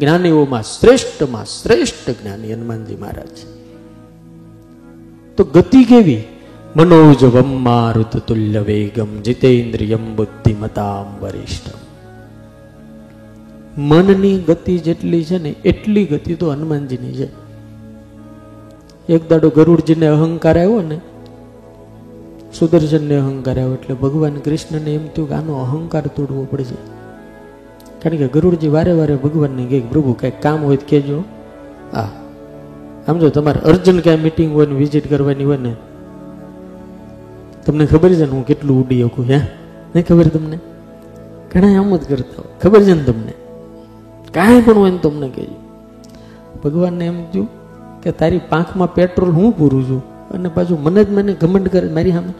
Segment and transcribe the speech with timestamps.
[0.00, 3.26] જ્ઞાનીઓમાં શ્રેષ્ઠમાં શ્રેષ્ઠ જ્ઞાની હનુમાનજી મહારાજ.
[5.36, 6.22] તો ગતિ કેવી?
[6.76, 11.78] મનોજવમ મારુત તુલ્ય વેગમ જીતેન્દ્રિયમ બુદ્ધિમતામ વરિષ્ઠમ.
[13.82, 17.28] મનની ગતિ જેટલી છે ને, એટલી ગતિ તો હનુમાનજીની છે.
[19.08, 21.00] એક દાડો ગરુડજીને અહંકાર આવ્યો ને,
[22.58, 27.03] સુદર્શનને અહંકાર આવ્યો, એટલે ભગવાન કૃષ્ણને એમ થયું કે આનો અહંકાર તોડવો પડશે.
[28.04, 31.24] કારણ કે ગરુડજી વારે વારે ભગવાનને કહે પ્રભુ કંઈક કામ હોય તો કહેજો.
[31.92, 32.06] આ
[33.06, 35.76] સમજો તમારે અર્જન્ટ ક્યાંય મિટિંગ હોય ને વિઝિટ કરવાની હોય ને
[37.66, 39.38] તમને ખબર છે ને હું કેટલું ઉડી શકું હે?
[39.94, 40.58] નહીં ખબર તમને?
[41.54, 42.46] ઘણા આમ જ કરતા હોય.
[42.62, 43.32] ખબર છે ને તમને?
[44.32, 45.56] કાંઈ પણ હોય ને તમને કહેજો.
[46.64, 47.48] ભગવાનને એમ થયું
[48.02, 50.30] કે તારી પાંખમાં પેટ્રોલ હું પૂરું છું?
[50.30, 52.32] અને પાછું મને જ મને ઘમંડ કરે મારી સામે.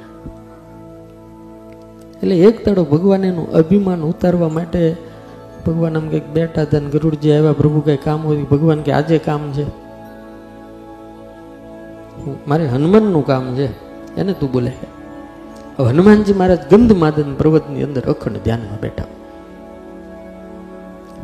[2.22, 4.96] એટલે એક તડો ભગવાન એનું અભિમાન ઉતારવા માટે
[5.66, 9.18] ભગવાન આમ કંઈક બેઠા હતા ને ગરુડજી આવ્યા, પ્રભુ કઈ કામ હોય ભગવાન કે આજે
[9.18, 9.64] કામ છે.
[12.46, 13.68] મારે હનુમાનનું કામ છે,
[14.16, 14.72] એને તું બોલે
[15.78, 19.04] હવે હનુમાનજી મહારાજ ગંધ માદન પર્વતની અંદર અખંડ ધ્યાનમાં બેઠા.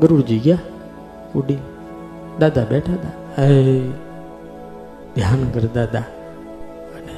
[0.00, 0.58] ગરુડજી ગયા,
[1.34, 1.58] ઉડી.
[2.38, 3.12] દાદા બેઠા હતા.
[3.42, 3.80] હે,
[5.14, 6.04] ધ્યાન કરતા હતા
[6.96, 7.14] અને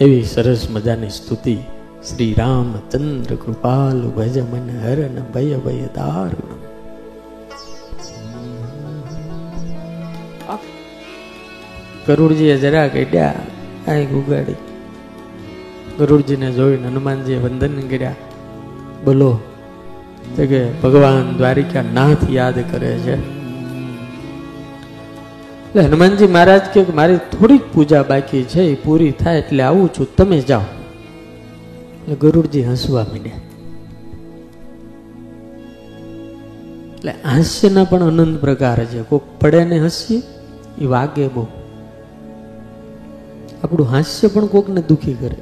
[0.00, 1.58] એવી સરસ મજાની સ્તુતિ.
[2.02, 6.51] શ્રી રામચંદ્ર કૃપાલુ ભજ મન હરન ભય ભય દારુણ
[12.06, 13.34] ગરુડજીએ જરા કઢ્યા
[13.88, 14.52] આ ઉગાડી.
[15.98, 18.14] ગરુડજીને જોઈને હનુમાનજીએ વંદન કર્યા.
[19.04, 19.38] બોલો
[20.36, 23.42] કે ભગવાન દ્વારિકા નાથ યાદ કરે છે.
[25.68, 30.16] એટલે હનુમાનજી મહારાજ કે મારી થોડીક પૂજા બાકી છે, એ પૂરી થાય એટલે આવું છું,
[30.16, 30.60] તમે જાઓ.
[30.60, 33.32] એટલે ગરુડજી હસવા માંડ્યા.
[36.94, 39.02] એટલે હાસ્યના પણ અનંત પ્રકાર છે.
[39.02, 40.22] કોક પડે ને હસીએ,
[40.78, 41.46] એ વાગે બહુ.
[43.64, 45.36] આપણું હાસ્ય પણ કોકને દુખી કરે.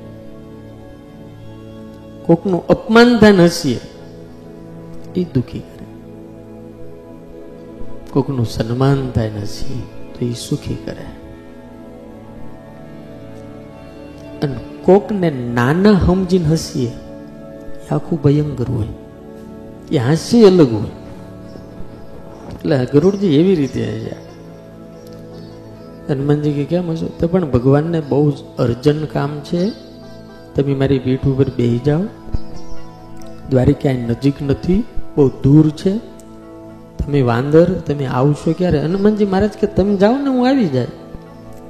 [2.27, 3.81] કોકનું અપમાન થાય હસીએ
[5.17, 5.87] એ દુખી કરે.
[8.11, 9.83] કોકનું સન્માન થાય હસીએ
[10.19, 11.07] તો એ સુખી કરે.
[14.43, 18.87] અને કોકને નાના સમજીને હસીએ એ આખું ભયંકર હોય.
[19.91, 20.91] એ હાસ્ય અલગ હોય.
[22.55, 24.13] એટલે ગરુડજી એવી રીતે
[26.09, 27.07] હનુમાનજી કે કેમ હશો?
[27.19, 29.71] તો પણ ભગવાનને બહુ જ અર્જન્ટ કામ છે.
[30.55, 32.03] તમે મારી પીઠ ઉપર બેસી જાઓ.
[33.51, 34.85] દ્વારિકા નજીક નથી,
[35.17, 35.99] બહુ દૂર છે.
[36.99, 38.79] તમે વાંદર, તમે આવશો ક્યારે?
[38.79, 40.87] હનુમાનજી મહારાજ કે તમે જાઓ ને હું આવી જાય.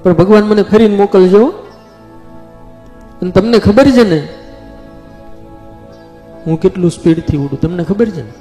[0.02, 1.46] પણ ભગવાન મને ફરીને મોકલજો
[3.22, 4.28] અને તમને ખબર છે ને,
[6.46, 7.60] હું કેટલું સ્પીડથી ઉડું?
[7.60, 8.32] તમને ખબર છે ને?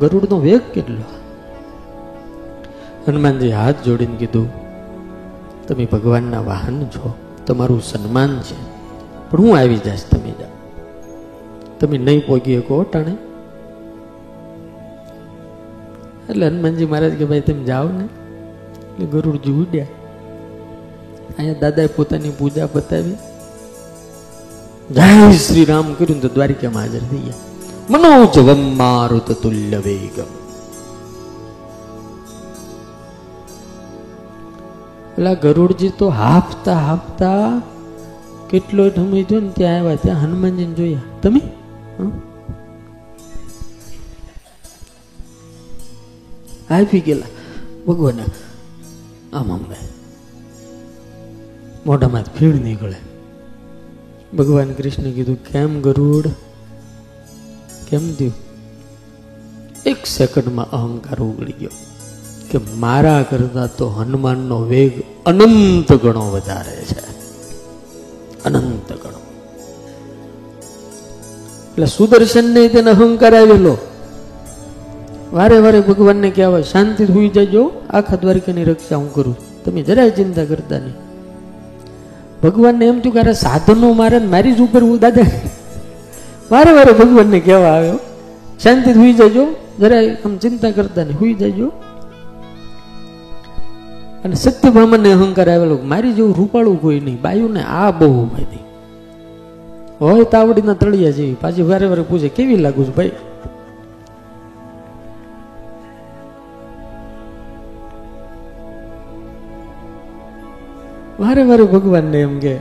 [0.00, 1.15] ગરુડનો વેગ કેટલો?
[3.08, 4.48] હનુમાનજી હાથ જોડીને કીધું,
[5.66, 7.14] તમે ભગવાનના વાહન છો,
[7.46, 8.56] તમારું સન્માન છે,
[9.30, 10.56] પણ હું આવી જઈશ તમે જાઓ
[11.80, 13.16] તમે નહીં પોગી શકો ટાણે.
[16.30, 18.04] એટલે હનુમાનજી મહારાજ કે, ભાઈ, તમે જાઓ ને.
[18.04, 19.86] એટલે ગરુડજી ઉડ્યા.
[21.38, 23.14] અહીંયા દાદાએ પોતાની પૂજા બતાવી.
[24.90, 27.34] જય શ્રી રામ કર્યું તો દ્વારિકામાં હાજર થઈ ગયા.
[27.90, 30.45] મનોજવમ મારુત તુલ્ય વેગમ.
[35.16, 37.62] પેલા ગરુડજી તો હાફતા હાફતા
[38.50, 41.02] કેટલો સમય થયો ને ત્યાં આવ્યા ત્યાં હનુમાનજીને જોયા.
[41.22, 41.40] તમે?
[46.70, 47.26] આપી ગયેલા.
[47.86, 48.18] ભગવાન,
[49.36, 49.76] આમ અમને
[51.86, 52.96] મોઢામાં ભીડ નીકળે.
[54.36, 56.28] ભગવાન કૃષ્ણ કીધું, કેમ ગરુડ?
[57.88, 58.34] કેમ થયું?
[59.86, 61.95] એક સેકન્ડમાં અહંકાર ઉગડી ગયો.
[62.50, 64.92] કે મારા કરતા તો હનુમાનનો વેગ
[65.26, 67.16] અનંત ગણો વધારે છે.
[68.44, 69.20] અનંત ગણો.
[71.70, 73.78] એટલે સુદર્શનને તેને અહંકાર આવેલો.
[75.32, 80.44] વારે વારે ભગવાનને કહેવાય શાંતિ હોઈ જજો, આખા દ્વારિકાની રક્ષા હું કરું તમે જરાય ચિંતા
[80.44, 80.94] કરતા નહીં.
[82.42, 85.22] ભગવાનને એમ થયું કે, અરે, સાધનો મારે મારી જ ઉપર હું, દાદા.
[86.50, 87.92] વારે વારે ભગવાનને કહેવા આવ્યો
[88.62, 89.46] શાંતિ સુઈ જજો,
[89.78, 91.72] જરાય આમ ચિંતા કરતા નહીં, હોઈ જજો.
[94.24, 97.20] અને સત્ય સત્યભામને અહંકાર આવેલો મારી જેવું રૂપાળું કોઈ નહીં.
[97.22, 98.46] બાયુને આ બહુ ભાઈ
[100.00, 101.36] હોય તાવડીના તળિયા જેવી.
[101.40, 103.10] પાછી વારે વારે પૂછે, કેવી લાગુ છું ભાઈ?
[111.20, 112.56] વારે વારે ભગવાનને એમ કે,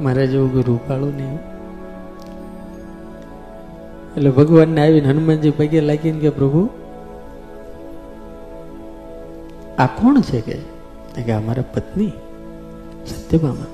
[0.00, 1.34] મારા જેવું કોઈ રૂપાળું નહીં.
[4.16, 6.68] એટલે ભગવાનને આવીને હનુમાનજી પગે લાગીને કે, પ્રભુ
[9.78, 10.58] આ કોણ છે કે?
[11.22, 12.12] કે અમારા પત્ની,
[13.06, 13.66] સત્યભામા.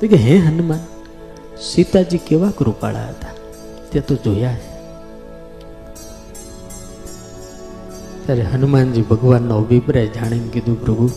[0.00, 0.78] તો કે હે હનુમાન,
[1.60, 3.26] સીતાજી કેવા કૃપાળા હતા?
[3.92, 4.70] તે તો જોયા છે.
[8.26, 11.10] ત્યારે હનુમાનજી ભગવાનનો અભિપ્રાય જાણીને કીધું, પ્રભુ,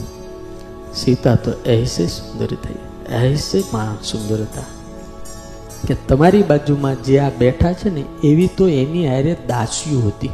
[0.95, 2.75] સીતા તો એસે સુંદર થઈ,
[3.15, 3.61] એસે
[4.03, 4.63] સુંદર હતા.
[5.87, 10.29] કે તમારી બાજુમાં જે આ બેઠા છે ને, એવી તો એની હારે દાસીઓ હતી.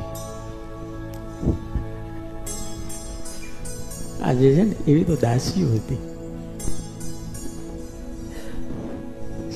[4.24, 5.98] આ જે છે ને એવી તો દાસીઓ હતી.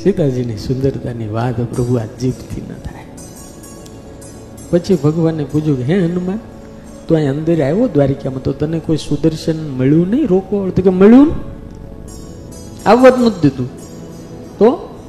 [0.04, 3.04] સીતાજીની સુંદરતાની વાત પ્રભુ આ જીભથી ન થાય.
[4.70, 6.40] પછી ભગવાનને પૂછ્યું કે, હે હનુમાન,
[7.08, 8.44] તું અહીં અંદર આવ્યો દ્વારિકામાં?
[8.44, 11.32] તો તને કોઈ સુદર્શન મળ્યું નહીં રોકો તો કે, મળ્યું
[12.86, 13.68] આવવા જ નથી દીધું.
[14.58, 15.00] તો,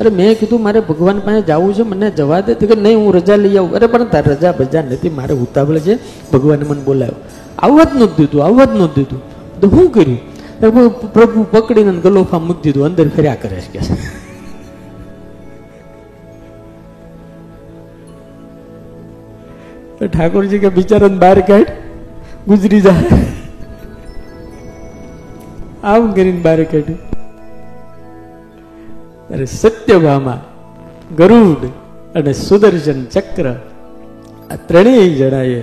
[0.00, 2.54] અરે, મેં કીધું મારે ભગવાન પાસે જવું છે, મને જવા દે.
[2.54, 3.72] કે, નહીં, હું રજા લઈ આવું.
[3.72, 5.98] અરે, પણ તાર રજા બજા નથી, મારે ઉતાવળ છે.
[6.32, 7.39] ભગવાને મને બોલાવ્યો.
[7.58, 9.20] આવવા જ દીધું આવવા જ દીધું.
[9.60, 10.20] તો શું કર્યું?
[11.12, 13.80] પ્રભુ પકડીને ગલોફા મૂકી દીધું, અંદર ફેર્યા કરે છે
[19.98, 21.70] કે ઠાકોરજી કે બિચારાને બહાર કાઢ,
[22.48, 23.18] ગુજરી જાય
[25.84, 27.00] આમ કરીને બહાર કાઢ્યું.
[29.32, 30.40] અરે સત્યભામા,
[31.16, 31.62] ગરુડ
[32.14, 33.46] અને સુદર્શન ચક્ર
[34.50, 35.60] આ ત્રણેય જણાએ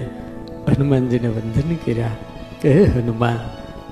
[0.67, 2.09] હનુમાનજીને વંદન કર્યા.
[2.61, 3.39] કે હનુમાન,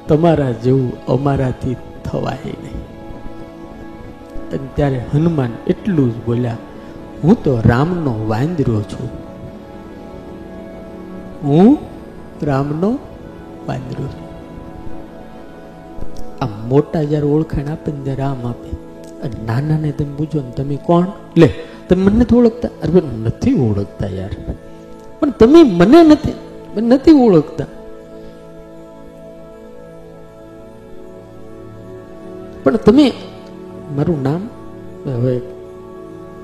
[0.07, 2.85] તમારા જેવું અમારાથી થવાય નહીં.
[4.75, 6.57] ત્યારે હનુમાન એટલું જ બોલ્યા,
[7.23, 9.09] હું તો રામનો વાંદરો છું.
[11.43, 11.77] હું
[12.41, 12.99] રામનો
[13.67, 14.25] વાંદરો છું.
[16.43, 18.69] આ મોટા જ્યારે ઓળખાણ આપે ને ત્યારે રામ આપે.
[19.21, 21.07] અને નાનાને તમે પૂછો ને, તમે કોણ?
[21.37, 21.53] લે,
[21.89, 22.67] તમે મને નથી ઓળખતા.
[22.67, 24.29] અરે નથી ઓળખતા યાર.
[25.19, 26.33] પણ તમે મને નથી
[26.81, 27.69] નથી ઓળખતા
[32.63, 33.07] પણ તમે
[33.95, 34.41] મારું નામ
[35.07, 35.33] હવે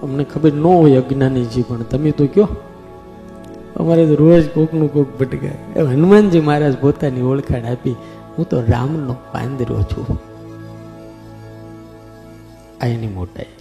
[0.04, 2.50] અમને ખબર ન હોય અજ્ઞાનીજી પણ તમે તો કયો
[3.76, 7.96] અમારે તો રોજ કોકનું કોક ભટકાય એ હનુમાનજી મહારાજ પોતાની ઓળખાણ આપી
[8.38, 10.08] હું તો રામનો પાંદરો છું
[12.82, 13.61] આ એની મોટાઈ